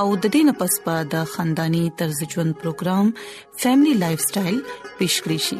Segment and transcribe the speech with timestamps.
[0.00, 3.06] او د دې نه پس پا د خنداني طرز ژوند پروګرام
[3.60, 4.58] فاميلي لایف سټایل
[4.98, 5.58] پیش کړی شي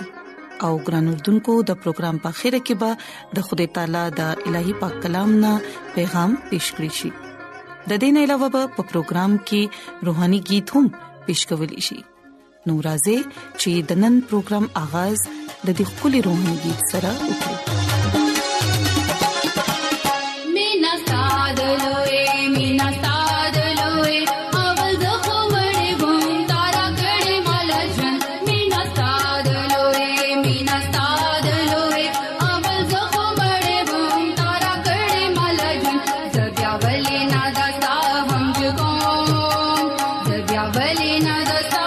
[0.65, 2.91] او ګران اردوونکو د پروګرام په خیره کې به
[3.39, 5.53] د خدای تعالی د الهي پاک کلام نه
[5.95, 7.11] پیغام پیش کړی شي
[7.89, 9.63] د دې نه علاوه په پروګرام کې
[10.11, 10.85] روهاني गीत هم
[11.31, 11.99] پیش کول شي
[12.67, 13.19] نو راځي
[13.61, 15.19] چې د نن پروګرام آغاز
[15.67, 17.85] د دې خولي روحاني गीत سره وکړو
[41.21, 41.86] know the song.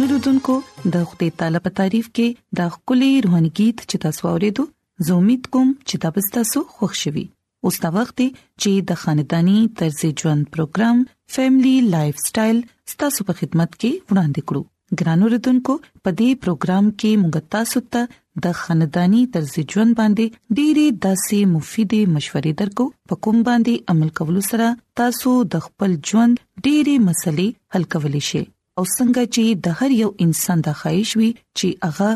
[0.00, 0.52] ګرانو دودونکو
[0.92, 2.28] د خپل طالب تعریف کې
[2.58, 4.62] د خولي روحاني गीत چې تاسو اورېدو
[5.06, 7.24] زه امید کوم چې تاسو تاسو خوښ شوي
[7.70, 8.20] اوس دا وخت
[8.62, 11.02] چې د خاندانی طرز ژوند پروګرام
[11.34, 12.58] فیملی لایف سټایل
[13.02, 14.62] تاسو په خدمت کې وړاندې کړو
[15.02, 15.72] ګرانو دودونکو
[16.04, 18.02] په دې پروګرام کې موږ تاسو ته
[18.46, 20.26] د خاندانی طرز ژوند باندې
[20.56, 24.70] ډېری داسې مفیدې مشورې درکو په کوم باندې عمل کول سره
[25.02, 28.44] تاسو د خپل ژوند ډېری مسلې حل کولی شئ
[28.80, 32.10] او څنګه چې د هر یو انسان د خواهش وي چې هغه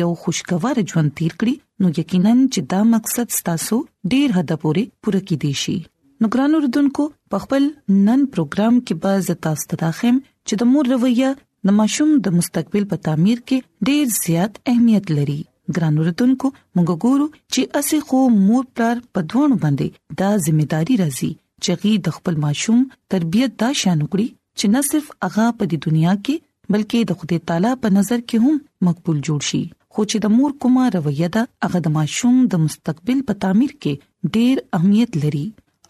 [0.00, 1.54] یو خوشگوار ژوند تیر کړي
[1.84, 3.76] نو یقینا چې دا مقصد ستاسو
[4.14, 5.76] ډیر حد پورې پوره کیدی شي
[6.24, 7.02] نو ګران اردوونکو
[7.34, 7.62] په خپل
[8.06, 10.16] نن پروګرام کې به زتا ستداخم
[10.46, 11.30] چې د مور رویه
[11.70, 15.38] د ماشوم د مستقبل په تعمیر کې ډیر زیات اهمیت لري
[15.76, 21.32] ګران اردوونکو موږ ګورو چې اسې خو مور پر پدوان باندې دا ځمېداري راځي
[21.62, 22.86] چې غي د خپل ماشوم
[23.16, 24.26] تربيت دا شان وکړي
[24.58, 26.36] چې نه صرف هغه په دې دنیا کې
[26.74, 28.56] بلکې د خدای تعالی په نظر کې هم
[28.90, 29.62] مقبول جوړ شي
[29.96, 34.34] خو چې د مور کومه رویه ده هغه د ماشوم د مستقبل په تعمیر کې
[34.38, 35.44] ډیر اهمیت لري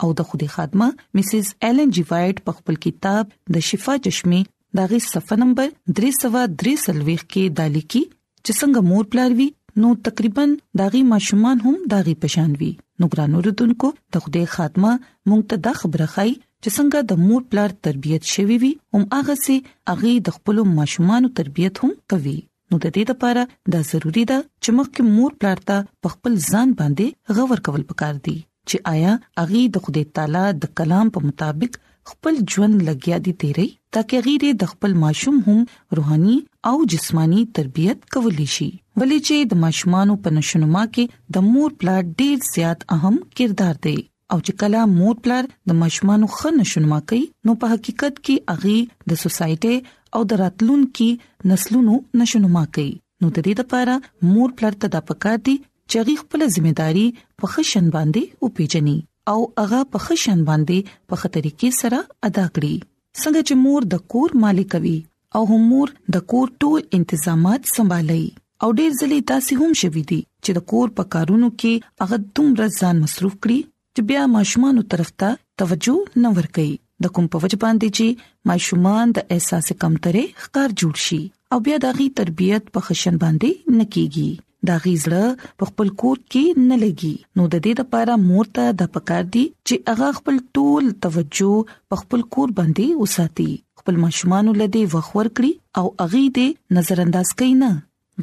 [0.05, 0.89] او د خدای خادمه
[1.19, 3.25] مسز ایلن جی وایټ په خپل کتاب
[3.57, 4.41] د شفا چشمه
[4.81, 9.51] داغه صفه نمبر 303 سلويخ کې دالی کې چې څنګه مور پلاروي
[9.83, 10.43] نو تقریبا
[10.79, 12.71] داغي ماشومان هم داغي پشانوي
[13.03, 17.43] نو ګرانو ردوونکو د خوده خاتمه مونږ ته د خبره خای چې څنګه د مور
[17.53, 19.55] پلار تربيت شوي وي هم هغه سي
[19.91, 22.35] هغه د خپل ماشومان تربيت هم کوي
[22.71, 23.43] نو د دې لپاره
[23.75, 25.77] دا ضروری ده چې مخکې مور پلار ته
[26.13, 27.07] خپل ځان باندې
[27.39, 28.35] غور کول پکار دي
[28.69, 31.81] چې آیا هغه د خدای تعالی د کلام په مطابق
[32.13, 33.67] خپل ژوند لګیا دي تیري
[33.97, 35.59] ترکه غیره د خپل ماشوم هم
[36.01, 36.37] روحاني
[36.73, 38.71] او جسمانی تربيت کولې شي
[39.03, 43.99] ولې چې د ماشومانو په نشونما کې د مور پلار ډیر زیات اهم کردار دی
[44.33, 48.77] او چې کله مور پلار د مشمانو خن شونما کوي نو په حقیقت کې اغي
[49.13, 49.75] د سوسايټي
[50.19, 51.09] او د راتلونکو
[51.51, 52.93] نسلونو نشونما کوي
[53.23, 53.97] نو د دې لپاره
[54.31, 55.57] مور پلار ته د پکاتي
[55.91, 57.05] چې خپل ځمېداري
[57.43, 58.95] په خشن باندې وپیژني
[59.33, 62.01] او هغه په خشن باندې په خطرې کې سره
[62.31, 62.89] ادا کړي
[63.21, 64.97] څنګه چې مور د کور مالک وي
[65.41, 68.23] او هم مور د کور ټول تنظیمات سمبالي
[68.65, 72.71] او ډېر ځلې تاسو هم شوي دي چې د کور په کارونو کې هغه دومره
[72.79, 73.61] ځان مصروف کړي
[73.97, 75.31] چې بیا ماشومان طرف ته
[75.63, 76.71] توجه نه ورکړي
[77.07, 78.07] د کوم په وجه باندې چې
[78.51, 81.21] ماشومان د احساس کمترې ښکار جوړ شي
[81.57, 84.31] او بیا دغه تربيت په خشن باندې نکېږي
[84.71, 85.25] دا غیزړه
[85.61, 89.75] په خپل کور کې نه لګي نو د دې لپاره مورته د پکار دي چې
[89.93, 91.55] هغه خپل ټول توجه
[91.93, 93.51] په خپل کور باندې وساتي
[93.83, 95.53] خپل ماشومان لدی وخور کړی
[95.83, 96.49] او اغه دې
[96.81, 97.71] نظر انداز کینا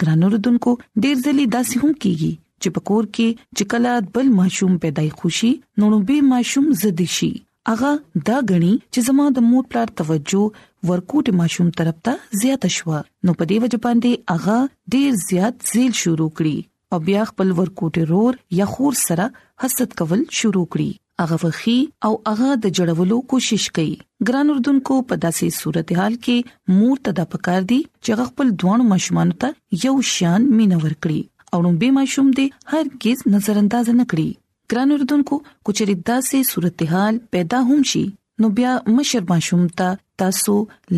[0.03, 0.71] ګرانو ردوونکو
[1.03, 2.33] ډیر ځلی داسې هم کیږي
[2.63, 5.51] چې په کور کې چې کله بل ماشوم پیدای خوشي
[5.81, 7.29] نو نو به ماشوم زده شي
[7.73, 12.99] اغه دا غني چې زما د مور پلار توجه ورکوټ ماشوم طرف ته زیات شوه
[13.01, 16.67] نو په دې وجه باندې اغه ډیر زیات زیل شروع کړي
[16.97, 19.29] او بیا خپل ورکوټ رور یا خور سره
[19.65, 21.77] حسد کول شروع کړي اغه وخی
[22.09, 27.27] او اغه د جړولو کوشش کړي ګران اردوونکو په داسې صورتحال کې مور ته د
[27.35, 31.19] پکار دي چې خپل دوه ماشومان ته یو شان مینور کړي
[31.53, 34.29] او نو به ماشوم دې هرگز نظر انداز نه کړي
[34.73, 35.35] ګران اردوونکو
[35.69, 38.03] کچري داسې صورتحال پیدا هم شي
[38.43, 39.93] نو بیا مشر ماشوم ته
[40.23, 40.55] تاسو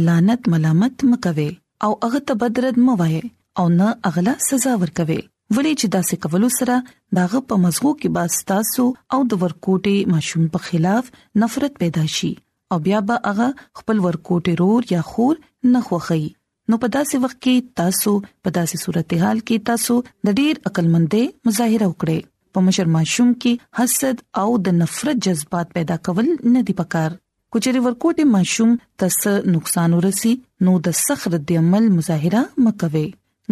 [0.07, 1.47] لعنت ملامت مکوي
[1.87, 3.21] او هغه ته بدرد موایي
[3.63, 5.21] او نه اغلا سزا ورکوي
[5.55, 6.75] ولې چې داسې کولو سره
[7.21, 8.83] داغه په مزغو کې باز تاسو
[9.17, 11.11] او د ورکوټي ماشوم په خلاف
[11.45, 12.31] نفرت پیدا شي
[12.75, 13.49] او بیا به هغه
[13.81, 15.41] خپل ورکوټي رور یا خور
[15.73, 16.23] نه خوخي
[16.71, 18.11] نو په داسې وخت کې تاسو
[18.43, 19.95] په داسې صورتحال کې تاسو
[20.27, 22.19] د ډیر عقلمندې مظاهره وکړي
[22.57, 27.17] په مشر ماشوم کې حسد او د نفرت جذبات پیدا کول نه دی پکار
[27.55, 29.17] کچري ورکوټه ماشوم تس
[29.57, 30.33] نقصان ورسي
[30.69, 33.05] نو د سخر د عمل مظاهره مکوي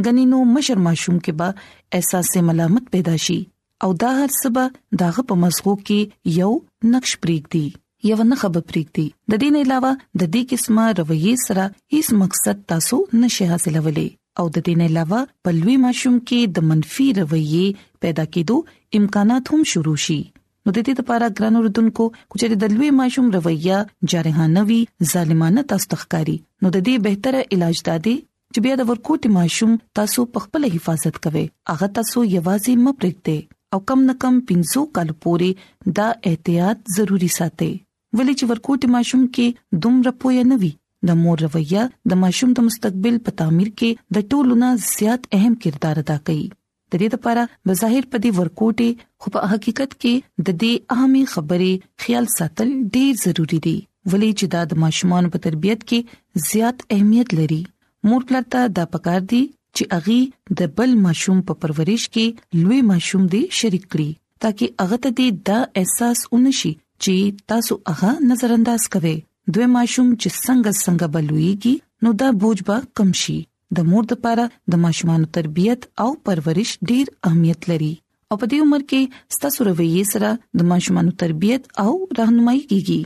[0.07, 3.37] غني نو مشر ماشوم کې با احساس ملامت پیدا شي
[3.85, 4.65] او دا هر سبا
[5.03, 6.51] داغه په مزغو کې یو
[6.95, 7.67] نقش پرېږدي
[8.07, 9.89] یو نه خبر پریږدي د دې نه علاوه
[10.21, 11.63] د دې قسمه رویه سره
[11.93, 14.05] هیڅ مقصد تاسو نشي حاصلولای
[14.43, 17.65] او د دې نه علاوه په لوی ماشوم کې د منفي رویه
[18.05, 18.57] پیدا کېدو
[18.99, 20.15] امکانات هم شروع شي
[20.65, 22.05] نو د دې لپاره ګران اردوونکو
[22.39, 23.81] چې د لوی ماشوم رویه
[24.15, 24.79] جارحانه وي
[25.15, 30.27] ظالمانه تاسو تخکاری نو د دې بهتره علاج دادي چې بیا د ورکوټ ماشوم تاسو
[30.37, 35.93] په خپل حفاظت کوي هغه تاسو یوازې مپرېږدئ او کم نه کم 500 کال پورې
[36.01, 37.71] دا احتیاط ضروری ساتئ
[38.17, 39.47] ولې چې ورکوټ ماشوم کې
[39.85, 40.71] دومره پوهه نه وي
[41.09, 45.53] د مور رویه د ماشوم د مستقبل په تعمیر کې د ټولو نه زیات اهم
[45.65, 48.89] کردار ادا کوي د دې لپاره بظاهر په دې ورکوټي
[49.23, 50.13] خو په حقیقت کې
[50.47, 51.73] د دې اهمي خبرې
[52.05, 53.77] خیال ساتل ډېر ضروری دي
[54.11, 55.99] ولې چې دا د ماشومان په تربيت کې
[56.49, 57.61] زیات اهمیت لري
[58.09, 59.43] مور پلار ته دا پکار دي
[59.75, 60.21] چې اغي
[60.61, 62.25] د بل ماشوم په پرورش کې
[62.63, 64.09] لوی ماشوم دی شریک کړي
[64.41, 66.73] ترڅو هغه ته دا احساس ونشي
[67.05, 67.13] چې
[67.51, 69.13] تاسو هغه نظر انداز کوئ
[69.55, 71.73] دوی ماشوم چې څنګه څنګه بلويږي
[72.07, 73.37] نو دا بوج به کم شي
[73.77, 77.93] د مور لپاره د ماشومان تربيت او پرورش ډیر اهمیت لري
[78.29, 81.89] او په دې عمر کې ستاسو رویه سره د ماشومان تربيت او
[82.19, 82.99] راهنمایي کیږي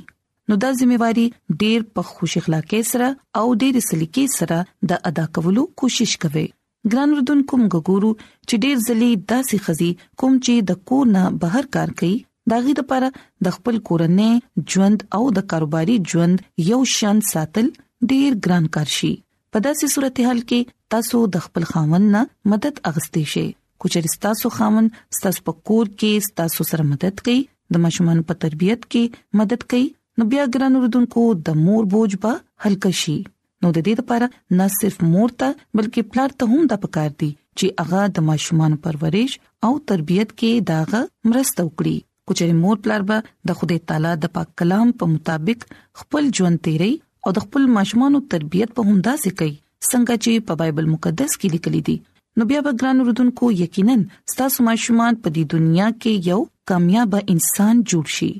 [0.52, 1.28] نو دا ځمېواري
[1.62, 3.10] ډېر په خوش اخلاقی سره
[3.40, 6.46] او ډېر سلیقې سره د ادا کولو کوشش کوي
[6.92, 9.92] ګران وردون کوم ګورو چې ډېر ځلې داسې خزي
[10.24, 12.18] کوم چې د کور نه بهر کار کوي
[12.52, 13.04] دا غي د پر
[13.48, 14.32] د خپل کورنۍ
[14.74, 16.36] ژوند او د کاروباري ژوند
[16.70, 17.68] یو شان ساتل
[18.14, 19.12] ډیر ګران کار شي
[19.56, 22.22] په داسې صورتحال کې تاسو د خپل خاوند نه
[22.54, 23.46] مدد اغستې شئ
[23.82, 27.40] کوچې تاسو خاوند تاسو په کور کې تاسو سره مدد کوي
[27.76, 29.86] د ماشومان په تربيت کې مدد کوي
[30.22, 33.18] نو بیا ګران وروډونکو د مور بوج به هلک شي
[33.62, 37.32] نو د دې لپاره نه صرف مور ته بلکې پلار ته هم د پکار دي
[37.36, 43.18] چې هغه د ماشومان پرورېش او تربيت کې داغه مرسته وکړي کوچې مور پلار به
[43.50, 45.60] د خدای تعالی د پاک کلام په مطابق
[46.01, 49.51] خپل ژوند تیري او د خپل ماشومانو تربيت په همدا سي کوي
[49.92, 51.98] څنګه چې په بایبل مقدس کې لیکلي دي
[52.42, 53.96] نو بیا به ګران وروډونکو یقینا
[54.34, 56.39] ستاسو ماشومان په دې دنیا کې یو
[56.72, 58.32] کامیاب انسان جوړ شي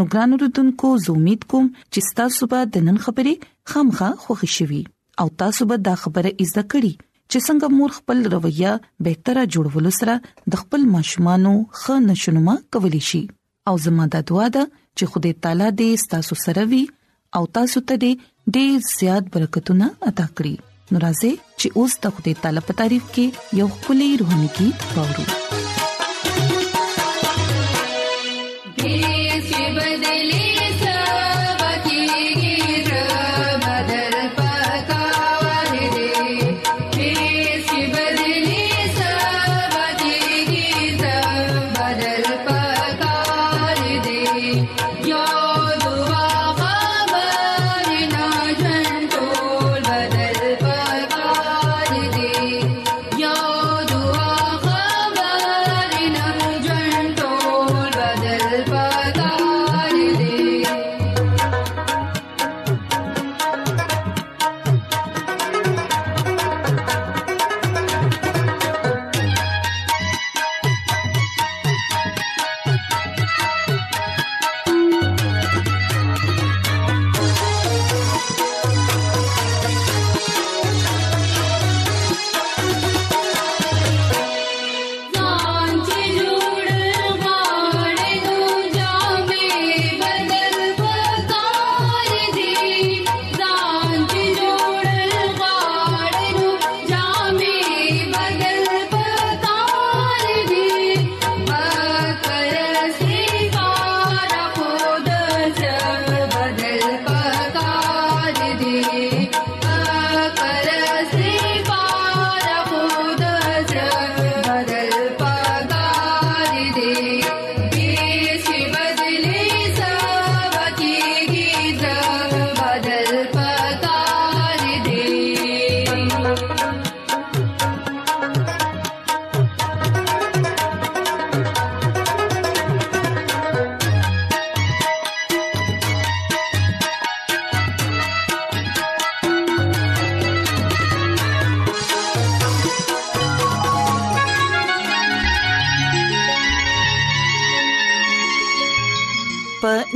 [0.00, 3.34] نو ګران وروډونکو زه امید کوم چې تاسو به د نن خبرې
[3.74, 4.82] خامخا خوښ شوي
[5.24, 6.92] او تاسو به دا خبره زده کړئ
[7.30, 8.72] چې څنګه مور خپل رویه
[9.06, 10.14] بهتره جوړول سره
[10.54, 13.22] د خپل ماشومانو ښه نشونما کولی شي
[13.72, 14.64] او زموږ د دعا ده
[14.96, 16.84] چې خدای تعالی دې ستاسو سره وي
[17.40, 18.12] او تاسو ته دې
[18.54, 20.54] ډېر زیات برکتونه عطا کړي
[20.94, 23.24] نو راځي چې اوس د خدای تعالی په تعریف کې
[23.62, 25.55] یو خولي روحاني गीत اورو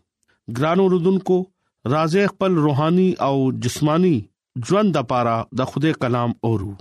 [0.60, 1.38] ګرانو رودونکو
[1.90, 3.34] راځي خپل روحاني او
[3.66, 4.14] جسماني
[4.70, 6.72] ژوند لپاره د خدای کلام اورو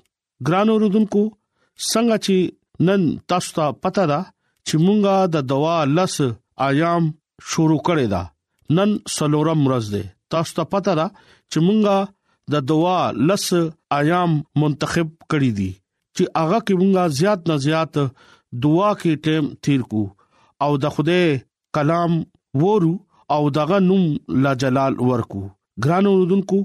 [0.50, 4.20] ګرانو رودونکو څنګه چې نن تاسو ته پته ده
[4.68, 6.16] چې مونږه د دوا لس
[6.70, 7.04] ایام
[7.51, 8.24] شروع کړی دا
[8.78, 10.04] نن سلورم ورځ ده
[10.36, 11.06] تاسو ته پته ده
[11.51, 11.98] چې مونږه
[12.54, 13.00] د دوا
[13.30, 13.46] لس
[14.00, 15.72] ایام منتخب کړی دي
[16.16, 17.94] چې هغه کې مونږه زیات نه زیات
[18.66, 20.04] دعا کې ټیم تیر کو
[20.63, 21.22] او د خوده
[21.75, 22.12] کلام
[22.63, 22.94] وورو
[23.36, 24.04] او دغه نوم
[24.46, 25.44] لا جلال ورکو
[25.84, 26.58] ګرانو رودونکو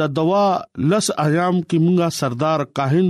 [0.00, 0.44] د دوا
[0.92, 3.06] لس ایام کې مونږه سردار کاهن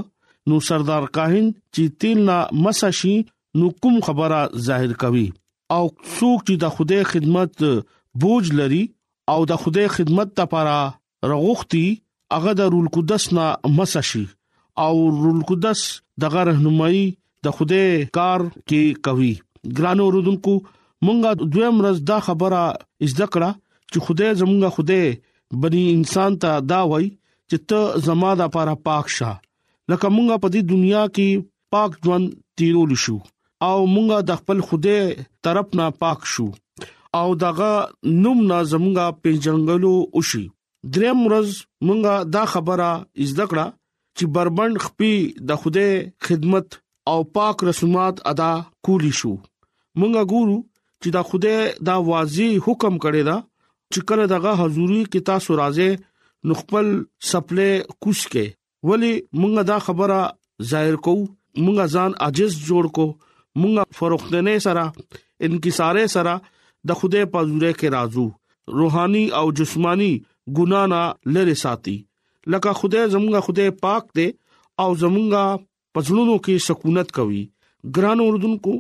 [0.48, 3.12] نو سردار کاهن چې تیل نه مسشي
[3.60, 5.26] نو کوم خبره ظاهر کوي
[5.76, 7.64] او څوک چې د خوده خدمت
[8.24, 8.82] بوج لري
[9.34, 11.86] او د خوده خدمت لپاره رغوختي
[12.36, 13.46] هغه د رول قدس نه
[13.80, 14.24] مسشي
[14.86, 15.88] او رول قدس
[16.26, 17.06] دغه رهنمایي
[17.44, 17.84] د خوده
[18.18, 19.32] کار کې کوي
[19.78, 20.52] ګرانو رودونکو
[21.06, 22.62] مونږه دویم ورځ دا خبره
[23.06, 23.50] اجدکړه
[23.90, 25.00] چې خوده زمونږه خوده
[25.64, 27.06] بني انسان ته دا وای
[27.50, 29.30] چې ته زما د لپاره پاک شه
[29.90, 32.30] لکه مونږه په دې دنیا کې پاک ژوند
[32.60, 33.16] تیرول شو
[33.68, 34.96] او مونږه د خپل خوده
[35.46, 36.46] طرف نه پاک شو
[37.18, 37.70] او دغه
[38.24, 40.44] نوم نه زمونږه پیژنګلو وشي
[40.94, 43.66] دریم ورځ مونږه دا خبره اجدکړه
[44.16, 45.14] چې بربند خپي
[45.48, 45.86] د خوده
[46.28, 48.52] خدمت او پاک رسومات ادا
[48.86, 49.32] کولی شو
[50.00, 50.56] مونږ ګورو
[51.02, 53.34] چې دا خوده دا واضح حکم کړی دا
[53.92, 55.90] چې کله دغه حضوري کې تاسو راځي
[56.52, 56.86] نخپل
[57.30, 57.70] سپلې
[58.04, 58.56] کوش کې
[58.90, 60.20] ولی مونږ دا خبره
[60.70, 64.86] ظاهر کو مونږ ځان عجز جوړ کو مونږ فروختنه سره
[65.50, 66.34] انکساره سره
[66.92, 68.26] د خوده په زوره کې راځو
[68.80, 70.10] روحاني او جسمانی
[70.60, 71.02] ګنا نه
[71.36, 71.98] لری ساتي
[72.56, 74.28] لکه خوده زمونږه خوده پاک دی
[74.84, 75.44] او زمونږه
[75.94, 77.42] پزړونو کې سکونت کوي
[77.96, 78.72] ګران اوردونکو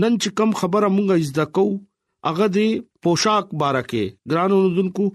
[0.00, 1.64] نن چې کم خبره مونږه زده کو
[2.28, 2.74] هغه د
[3.06, 4.02] پوشاک بارکه
[4.34, 5.08] ګران اوردونکو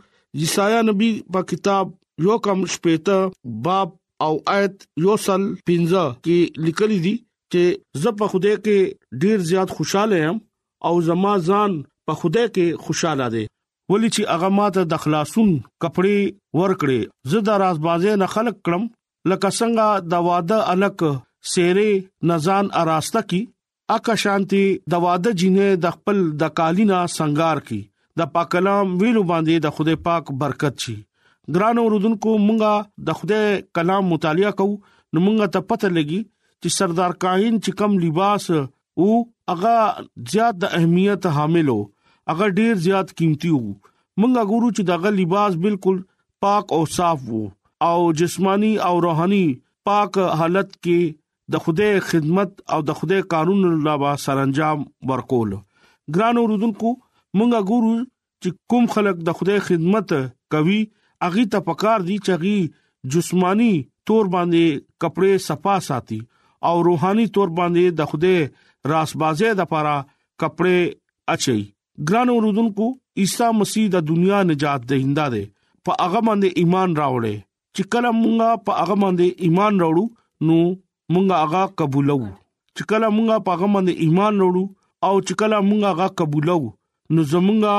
[0.46, 1.94] یسایا نبی په کتاب
[2.26, 3.20] یو کم شپته
[3.68, 3.90] باب
[4.26, 9.76] او آیت یو سل پنځه کې لیکلي دي چې زه په خوده کې ډیر زیات
[9.80, 10.38] خوشاله یم
[10.90, 11.78] او زما ځان
[12.10, 13.46] په خوده کې خوشاله دي
[13.94, 15.50] ولی چې هغه ماته د خلاصون
[15.86, 18.84] کپړې ور کړې زه د راز بازه نه خلق کړم
[19.34, 21.00] لکه څنګه د واده الک
[21.54, 23.40] سيره نزان اراسته کی
[23.96, 24.62] اکه شانتي
[24.94, 27.78] د واده جینې د خپل د کالینا سنگار کی
[28.22, 30.94] د پاک کلام ویلو باندې د خدای پاک برکت شي
[31.58, 37.16] ګران اوردونکو مونږه د خدای کلام مطالعه کوو نو مونږه ته پته لګي چې سردار
[37.26, 39.10] کاهن چې کم لباس او
[39.54, 39.76] هغه
[40.34, 41.84] زیات د اهمیت حامل وو
[42.34, 46.02] هغه ډیر زیات قیمتي وو مونږه ګورو چې دغه لباس بالکل
[46.48, 47.44] پاک او صاف وو
[47.92, 49.44] او جسمانی او روحاني
[49.92, 51.00] پاک حالت کې
[51.54, 54.80] د خوده خدمت او د خوده قانون الله با سرانجام
[55.12, 55.52] ورکول
[56.18, 56.90] ګران اوردونکو
[57.38, 57.94] مونږه ګورو
[58.42, 60.10] چې کوم خلک د خوده خدمت
[60.56, 60.80] کوي
[61.28, 62.58] اغي ته پکار دي چې غي
[63.16, 63.74] جسمانی
[64.12, 66.20] تور باندې کپڑے صفا ساتي
[66.70, 69.96] او روحاني تور باندې د خوده راسبازه د پاره
[70.44, 70.78] کپڑے
[71.36, 71.58] اچي
[72.10, 72.90] ګران اوردونکو
[73.24, 75.46] عیسی مسیح د دنیا نجات دهنده ده
[75.90, 77.46] په هغه باندې ایمان راوړې
[77.78, 80.06] چې کله مونږه په هغه باندې ایمان راوړو
[80.50, 80.58] نو
[81.14, 82.18] مونږه هغه قبولو
[82.76, 84.64] چې کله مونږه پاغه باندې ایمان وروړو
[85.08, 86.60] او چې کله مونږه هغه قبولو
[87.14, 87.78] نو زمونږه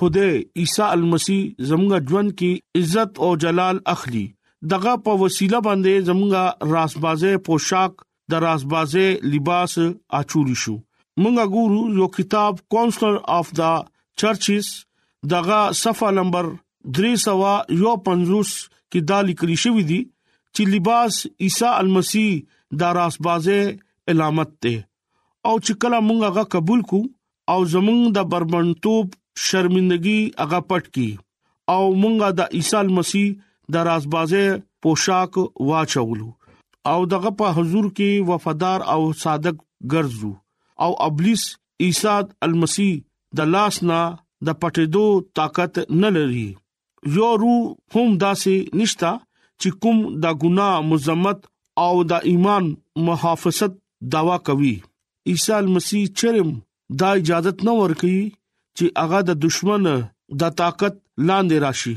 [0.00, 1.38] خدای عیسی المسی
[1.68, 4.26] زمونږه ژوند کې عزت او جلال اخلي
[4.72, 6.44] دغه په وسیله باندې زمونږه
[6.76, 9.74] راسبازه پوشاک د راسبازه لباس
[10.20, 10.76] اچول شو
[11.22, 13.72] مونږه ګورو یو کتاب کونسلر اف دا
[14.22, 14.70] چرچز
[15.34, 16.50] دغه صفه نمبر
[17.00, 22.28] 350 کې دا لیکل شوی دی چې لباس عیسی المسی
[22.78, 23.58] دا راسبازه
[24.08, 24.74] علامت ده
[25.48, 27.00] او چې کله مونږ هغه قبول کو
[27.54, 29.14] او زمونږ د بربندتوب
[29.48, 31.08] شرمندگی هغه پټ کی
[31.74, 33.28] او مونږه د عیسی مسیح
[33.76, 34.42] د راسبازه
[34.82, 36.28] پوشاک واچولو
[36.92, 39.58] او دغه په حضور کې وفادار او صادق
[39.92, 40.32] ګرځو
[40.84, 41.44] او ابلیس
[41.86, 42.14] عیسی
[42.46, 42.90] المسی
[43.40, 44.00] د لاس نه
[44.46, 45.04] د پټېدو
[45.40, 46.48] طاقت نه لري
[47.16, 47.64] یو روح
[47.96, 49.12] هم داسې نشتا
[49.62, 51.48] چې کوم د ګناه مزمت
[51.80, 52.64] او د ایمان
[53.06, 53.74] محافظت
[54.12, 54.74] داوا کوي
[55.32, 56.48] عیسی مسیح چرم
[57.02, 59.86] دا اجازه نه ورکي چې هغه د دشمن
[60.42, 60.96] د طاقت
[61.28, 61.92] لاندې راشي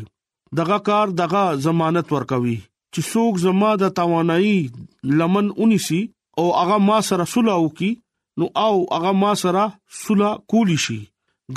[0.60, 4.60] دغه کار دغه ضمانت ورکوي چې څوک زما د توانایي
[5.22, 6.02] لمن اونیسی
[6.44, 7.92] او هغه ما سره صلح وکي
[8.44, 9.66] نو او هغه ما سره
[10.04, 11.00] صلح کولی شي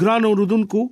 [0.03, 0.87] ګران اوردونکو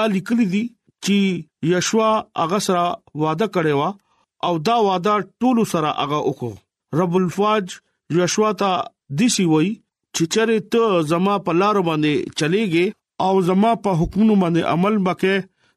[0.00, 2.10] دا لیکلي دي چې یشوا
[2.42, 2.84] هغه سره
[3.24, 6.54] وعده کړی و او دا وعده ټول سره هغه وکړو
[6.98, 7.74] رب الفواج
[8.16, 8.72] یشوا ته
[9.20, 9.68] دسی وای
[10.16, 12.86] چې چرې ته زما په لار باندې چلےږي
[13.28, 15.36] او زما په حکمونو باندې عمل وکې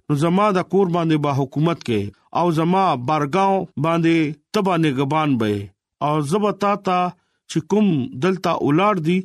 [0.09, 2.01] نو زما د کور باندې با حکومت کې
[2.41, 4.17] او زما بارګاو باندې
[4.57, 6.97] تبا نگبان به او زبتا تا
[7.51, 7.87] چې کوم
[8.27, 9.17] دلته اولاد دي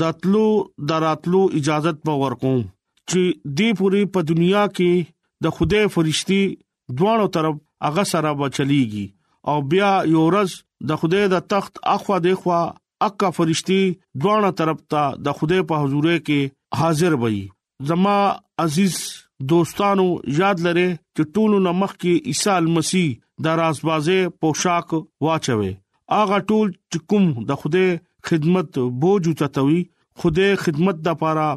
[0.00, 0.46] داتلو
[0.88, 5.12] دراتلو اجازه په ورکوم چې دی پوری په دنیا کې
[5.46, 6.42] د خدای فرشتي
[7.00, 7.56] دوانو طرف
[7.86, 9.06] هغه سره بچلېږي
[9.50, 12.60] او بیا یورز د خدای د تخت اخوا دیخوا
[13.08, 13.80] اکا فرشتي
[14.24, 16.40] دوه طرف ته د خدای په حضور کې
[16.80, 17.38] حاضر وي
[17.90, 18.16] زما
[18.64, 18.96] عزیز
[19.52, 20.06] دوستانو
[20.40, 20.86] یاد لره
[21.16, 23.08] چې ټولو نمخ کې عیسی مسیح
[23.46, 24.88] د رازبازه پوشاک
[25.26, 25.70] واچوي
[26.20, 27.86] اغه ټول چکم د خوده
[28.30, 28.70] خدمت
[29.04, 29.80] بوج چتوي
[30.22, 31.48] خوده خدمت د پاره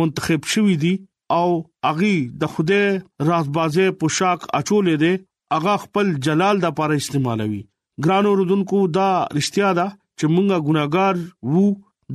[0.00, 0.94] منتخب شوی دي
[1.38, 1.48] او
[1.92, 2.82] اغي د خوده
[3.30, 5.12] رازبازه پوشاک اچولې دي
[5.58, 7.62] اغه خپل جلال د پاره استعمالوي
[8.04, 9.86] ګرانو رودونکو دا رښتیا ده
[10.18, 11.14] چې مونږه ګناګار
[11.52, 11.64] وو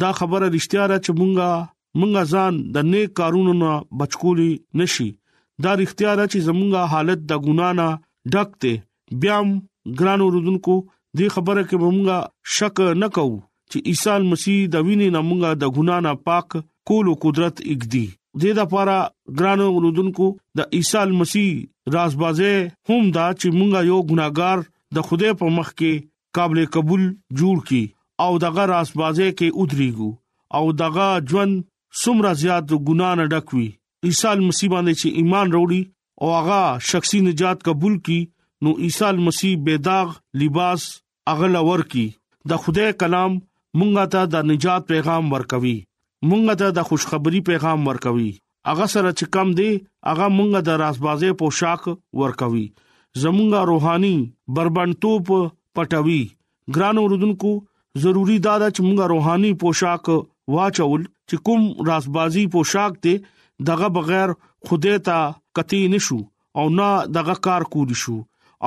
[0.02, 1.48] دا خبره رښتیا ده چې مونږه
[2.00, 5.10] مونږه ځان د نیک کارونو نه بچکولي نشي
[5.64, 7.88] دا رښتیا ده چې زمونږه حالت د ګنا نه
[8.34, 8.74] ډکته
[9.22, 9.38] بیا
[10.00, 10.76] ګرانو رودونکو
[11.18, 12.18] دې خبره کې مونږه
[12.58, 13.38] شک نه کوو
[13.72, 16.48] چې عیسی مسیح د وینې نه مونږه د ګنا نه پاک
[16.88, 18.06] کولو قدرت اګدي
[18.42, 18.98] دې د پاره
[19.40, 21.50] ګرانو رودونکو د عیسی مسیح
[21.98, 22.54] رازبازه
[22.90, 24.60] هم دا چې مونږه یو ګناګار
[24.96, 25.94] د خوده په مخ کې
[26.38, 27.04] قابل قبول
[27.40, 27.84] جوړ کی
[28.26, 30.10] او دغه راسبازه کې ودرېګو
[30.58, 31.54] او دغه ژوند
[32.02, 33.70] سمرا زیات ګنا نه ډکوي
[34.10, 35.82] عیسی مسیح باندې چې ایمان وروړي
[36.22, 38.20] او هغه شخصي نجات قبول کی
[38.64, 40.08] نو عیسی مسیح بيداغ
[40.44, 40.82] لباس
[41.34, 42.08] اغل ور کی
[42.50, 43.32] د خوده کلام
[43.80, 45.78] مونږه ته د نجات پیغام ورکوي
[46.30, 48.32] مونږه ته د خوشخبری پیغام ورکوي
[48.72, 49.72] اغه سره چې کم دی
[50.14, 51.82] اغه مونږه د راسبازه پوشاک
[52.24, 52.68] ورکوي
[53.22, 54.16] زمونږه روحاني
[54.58, 55.28] بربندتوب
[55.78, 56.22] پټوي
[56.76, 57.52] ګران اوردونکو
[58.04, 60.06] ضروری دا چې مونږه روحاني پوشاک
[60.56, 63.34] واچول چې کوم راسبازي پوشاک ته
[63.72, 64.30] دغه بغیر
[64.70, 65.18] خوده ته
[65.60, 66.20] کتی نشو
[66.62, 68.16] او نه دغه کار کول شو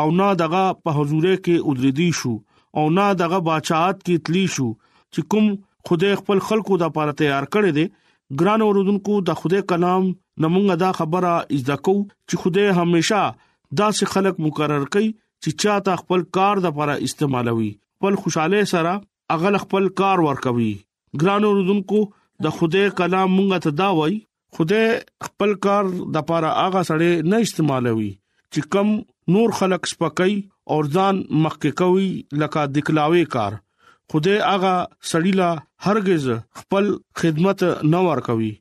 [0.02, 2.34] او نه دغه په حضور کې ودریدي شو
[2.80, 4.68] او نه دغه بچات کې تلی شو
[5.12, 5.50] چې کوم
[5.90, 7.86] خوده خپل خلقو د لپاره تیار کړی دی
[8.42, 13.20] ګران اوردونکو د خوده کلام نمونږه دا خبره اجدا کو چې خوده هميشه
[13.78, 15.08] دا چې خلک مقرر کړي
[15.42, 18.92] چې چاته خپل کار د لپاره استعمالوي خپل خوشاله سره
[19.36, 20.70] اغل خپل کار ورکوي
[21.22, 22.00] ګرانو رودونکو
[22.46, 24.14] د خوده کلام مونږ ته دا وای
[24.58, 24.82] خوده
[25.26, 28.10] خپل کار د لپاره اغه سړی نه استعمالوي
[28.52, 28.88] چې کم
[29.36, 30.34] نور خلک سپکای
[30.74, 32.08] او ځان مخکې کوي
[32.44, 33.58] لکه دکلاوي کار
[34.14, 34.74] خوده اغه
[35.10, 35.50] سړی لا
[35.86, 36.28] هرگز
[36.62, 36.90] خپل
[37.22, 38.52] خدمت نه ور کوي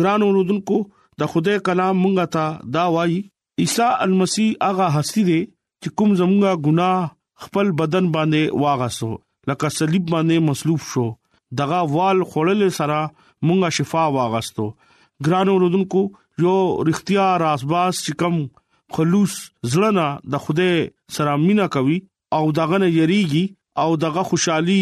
[0.00, 0.80] ګرانو رودونکو
[1.22, 3.22] د خوده کلام مونږ ته دا وای
[3.62, 9.08] عیسی المسیح هغه حسی دی چې کوم زموږه ګناه خپل بدن باندې واغاسو
[9.50, 11.04] لکه صلیب باندې مصلوب شو
[11.60, 14.66] دغه وال خړل سره مونږه شفا واغستو
[15.28, 16.02] ګرانو رودونکو
[16.44, 16.54] یو
[16.90, 18.36] رښتیا راسباس چې کوم
[18.96, 19.38] خلوص
[19.70, 20.70] زړه د خوده
[21.18, 21.98] سره مینا کوي
[22.40, 23.44] او دغه نه یریږي
[23.84, 24.80] او دغه خوشحالي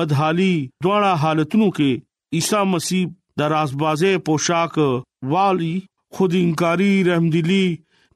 [0.00, 3.08] بدحالي دواړه حالتونو کې عیسی مسیح
[3.42, 4.78] د راسبازه پوشاک
[5.36, 5.72] والی
[6.18, 7.64] خودینکاری رحمدلی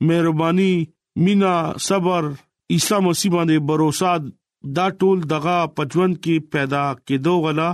[0.00, 0.84] مهرباني
[1.24, 1.54] مینا
[1.86, 2.26] صبر
[2.70, 4.28] عیسی مسیح باندې باور
[4.76, 7.70] دا ټول دغه پجوند کې پیدا کېدو غلا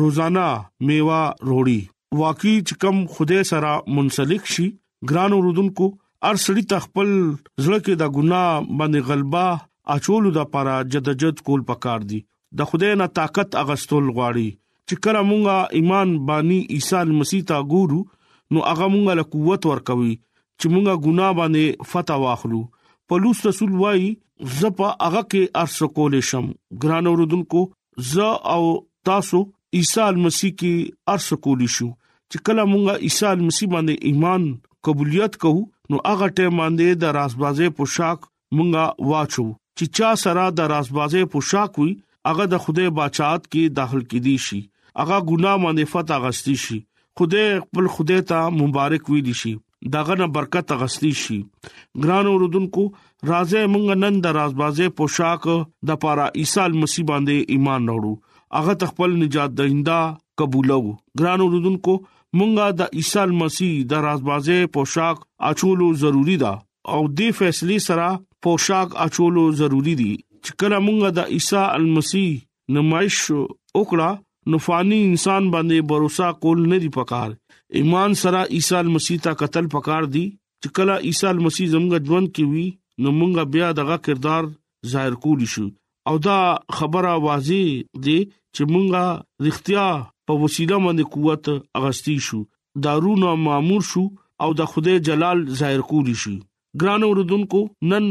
[0.00, 0.46] روزانا
[0.88, 1.78] میوا روړی
[2.22, 4.66] واقعي چکم خوده سره منسلک شي
[5.12, 5.88] ګران رودونکو
[6.30, 9.46] ارسړی تخپل زړه کې دا ګناه باندې غلبا
[9.96, 12.20] اچولو د پاره جدجد کول پکار دي
[12.60, 14.48] د خوده نه طاقت اغستول غواړي
[14.88, 20.14] چې کله مونږه ایمان بانی عیسی مسیح ته ګورو نو هغه مونږه له قوت ورکوي
[20.58, 22.60] چې موږ ګنا باندې فتوا واخلو
[23.08, 24.02] پولوس رسول وای
[24.58, 26.46] زپا هغه کې ارس کولې شم
[26.84, 27.60] ګران اوردونکو
[28.12, 28.62] ز او
[29.08, 29.40] تاسو
[29.80, 30.74] عیسی مسیح کې
[31.16, 31.88] ارس کولې شو
[32.30, 34.42] چې کله موږ عیسی مسیح باندې ایمان
[34.88, 35.62] قبولیت کوو
[35.92, 38.18] نو هغه ټیم باندې د راسبازه پوشاک
[38.58, 39.46] موږ واچو
[39.78, 41.90] چې چا سره د راسبازه پوشاک وي
[42.30, 44.60] هغه د خدای بچات کې داخل کیدی شي
[45.02, 46.78] هغه ګنا باندې فتح غستی شي
[47.20, 49.54] خدای خپل خدای ته مبارک وي دي شي
[49.92, 51.36] داغه نه برکت غسلی شي
[52.04, 52.84] ګران اوردونکو
[53.30, 55.48] راځه مونږ نن د رازبازه پوشاک
[55.90, 59.98] د پارا عیسی مسیح باندې ایمان وروړو هغه خپل نجات دیندا
[60.42, 60.78] قبولو
[61.22, 67.84] ګران اوردونکو مونږه د عیسی مسیح د رازبازه پوشاک اچولو ضروری ده او دې فیصله
[67.88, 68.08] سره
[68.46, 72.44] پوشاک اچولو ضروری دي چې کله مونږه د عیسی مسیح
[72.78, 74.12] نمایش وکړه
[74.52, 77.30] نو فانی انسان باندې باور کول نه دی پکار
[77.78, 80.24] ایمان سره عیسی مسیح ته قتل پکار دی
[80.62, 82.66] چې کله عیسی مسیح زموږ ژوند کې وی
[83.02, 84.50] نو موږ بیا دغه کردار
[84.92, 85.62] ظاهر کول شو
[86.10, 86.36] او دا
[86.80, 87.64] خبره واضح
[88.04, 88.18] دی
[88.56, 88.94] چې موږ
[89.48, 89.88] رښتیا
[90.30, 91.50] په وسیله باندې قوت
[91.82, 92.40] اغستی شو
[92.86, 94.04] دارونو مامور شو
[94.46, 96.36] او د خدای جلال ظاهر کول شي
[96.82, 98.08] ګران اوردونکو نن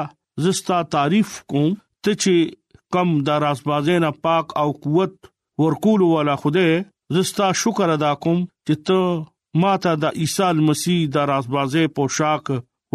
[0.48, 6.84] زستا تعریف کوم ته چې کم د رازبازه نه پاک او قوت ورکول والا خدای
[7.12, 12.46] زستا شکر ادا کوم چې ته ماته د عیسی مسیح د رازبازه پوشاک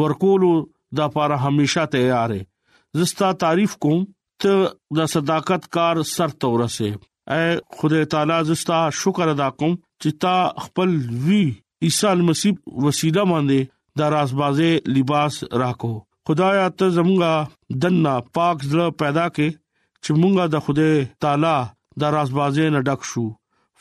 [0.01, 3.99] ورکول د لپاره همیشه تیار یې زستا تعریف کوم
[4.45, 4.53] ته
[4.99, 6.91] د صداقت کار سر تورسه
[7.35, 7.45] اے
[7.81, 10.35] خدای تعالی زستا شکر ادا کوم چې تا
[10.67, 10.89] خپل
[11.27, 11.43] وی
[11.89, 12.53] عیسی مسیح
[12.85, 13.71] وسیله باندې
[14.01, 15.91] د رازبازه لباس راکو
[16.29, 19.47] خدایا ته زمونږه دنا پاک زړه پیدا کې
[20.03, 20.95] چې مونږه د خدای
[21.25, 21.57] تعالی
[21.99, 23.23] د رازبازي نه ډک شو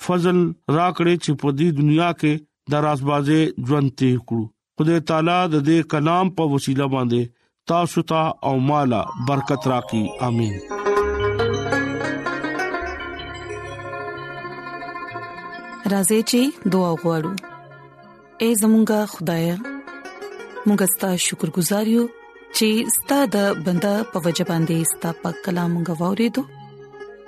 [0.07, 0.38] فضل
[0.79, 2.33] راکړې چې په دې دنیا کې
[2.72, 4.44] د رازبازي ژوند تیر کړو
[4.79, 7.20] خدای تعالی د دې کلام په وسیله باندې
[7.72, 10.55] تاسو ته او مالا برکت راکړي امين
[15.92, 16.40] راځي چې
[16.72, 17.33] دعا وغوړو
[18.42, 19.46] اے زمونږ خدای
[20.66, 22.05] مونږ ستاسو شکر گزار یو
[22.57, 26.48] چې ستاسو د بندا په وجبان دي ستاسو په کلام غوړې دوه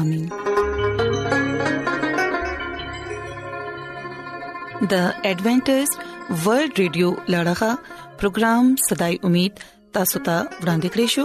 [0.00, 0.24] امين
[4.92, 4.94] د
[5.28, 5.84] ایڈونچر
[6.44, 7.72] ورلد رادیو لړغا
[8.20, 9.52] پروگرام صداي امید
[9.96, 11.24] تاسو ته ورانده کړیو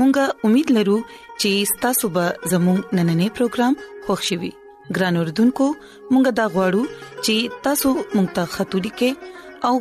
[0.00, 0.96] مونږه امید لرو
[1.40, 1.50] چې
[1.84, 3.74] تاسو به زموږ نننې پروګرام
[4.08, 4.52] خوښیوي
[4.98, 5.66] ګران اوردونکو
[6.10, 6.82] مونږه دا غواړو
[7.24, 7.34] چې
[7.68, 9.10] تاسو مونږ ته ختوری کې
[9.70, 9.74] او